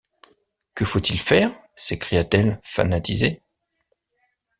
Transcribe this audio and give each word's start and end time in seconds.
Que 0.73 0.83
faut-il 0.83 1.19
faire? 1.19 1.51
s’écria-t-elle 1.75 2.59
fanatisée. 2.63 3.43